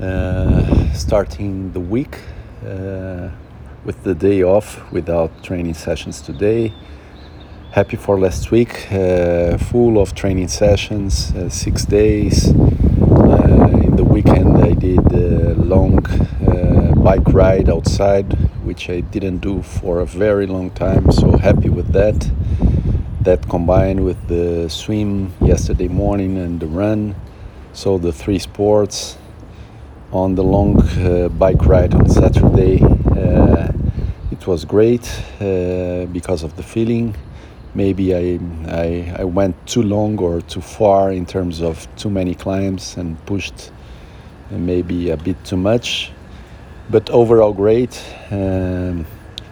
[0.00, 2.20] Uh, starting the week
[2.64, 3.28] uh,
[3.84, 6.72] with the day off without training sessions today.
[7.72, 12.46] Happy for last week, uh, full of training sessions, uh, six days.
[12.46, 15.98] Uh, in the weekend, I did a long
[17.02, 21.92] bike ride outside, which I didn't do for a very long time, so happy with
[21.92, 22.30] that
[23.22, 27.16] that combined with the swim yesterday morning and the run.
[27.72, 29.18] So the three sports
[30.12, 32.82] on the long uh, bike ride on Saturday.
[32.82, 33.70] Uh,
[34.30, 35.06] it was great
[35.40, 37.14] uh, because of the feeling.
[37.74, 42.34] Maybe I, I, I went too long or too far in terms of too many
[42.34, 43.70] climbs and pushed
[44.50, 46.10] maybe a bit too much.
[46.90, 48.02] But overall, great.
[48.30, 49.04] Um,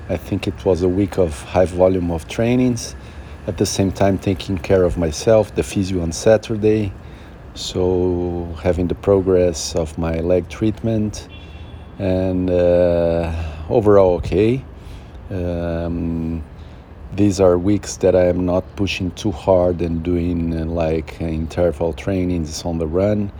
[0.09, 2.97] I think it was a week of high volume of trainings
[3.47, 6.93] at the same time taking care of myself, the physio on Saturday.
[7.57, 11.27] So having the progress of my leg treatment
[11.99, 13.33] and uh,
[13.71, 14.63] overall okay.
[15.31, 16.45] Um,
[17.15, 21.95] these are weeks that I am not pushing too hard and doing uh, like interval
[21.95, 23.33] trainings on the run.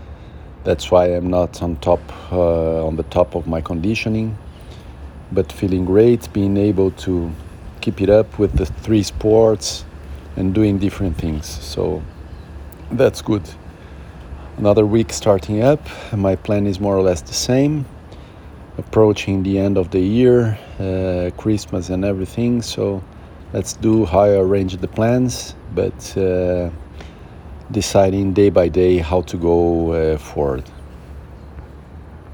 [0.65, 2.01] That's why I'm not on top
[2.33, 4.39] uh, on the top of my conditioning,
[5.31, 7.31] but feeling great, being able to
[7.83, 9.85] keep it up with the three sports
[10.37, 11.47] and doing different things.
[11.47, 12.03] So
[12.91, 13.43] that's good.
[14.59, 15.81] Another week starting up.
[16.15, 17.85] My plan is more or less the same.
[18.79, 22.63] Approaching the end of the year, uh, Christmas and everything.
[22.63, 23.05] So
[23.53, 26.71] let's do how I arrange the plans, but uh,
[27.71, 30.65] deciding day by day how to go uh, forward.